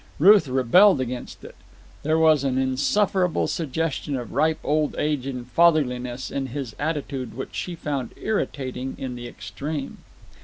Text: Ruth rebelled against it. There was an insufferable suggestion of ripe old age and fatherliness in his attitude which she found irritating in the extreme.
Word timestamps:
Ruth 0.17 0.47
rebelled 0.47 0.99
against 0.99 1.43
it. 1.43 1.53
There 2.01 2.17
was 2.17 2.43
an 2.43 2.57
insufferable 2.57 3.45
suggestion 3.45 4.15
of 4.15 4.33
ripe 4.33 4.57
old 4.63 4.95
age 4.97 5.27
and 5.27 5.45
fatherliness 5.45 6.31
in 6.31 6.47
his 6.47 6.75
attitude 6.79 7.35
which 7.37 7.53
she 7.53 7.75
found 7.75 8.13
irritating 8.17 8.95
in 8.97 9.13
the 9.13 9.27
extreme. 9.27 9.99